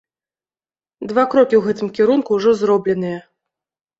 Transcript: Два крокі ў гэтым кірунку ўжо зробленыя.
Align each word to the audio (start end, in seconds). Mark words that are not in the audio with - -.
Два 1.11 1.25
крокі 1.33 1.55
ў 1.57 1.61
гэтым 1.67 1.91
кірунку 1.99 2.29
ўжо 2.39 2.53
зробленыя. 2.61 3.19